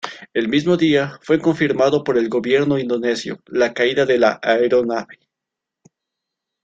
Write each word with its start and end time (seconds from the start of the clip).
El 0.33 0.49
mismo 0.49 0.77
día, 0.77 1.19
fue 1.21 1.37
confirmado 1.37 2.03
por 2.03 2.17
el 2.17 2.27
gobierno 2.27 2.79
indonesio 2.79 3.39
la 3.45 3.71
caída 3.75 4.03
de 4.03 4.17
la 4.17 4.39
aeronave. 4.41 5.19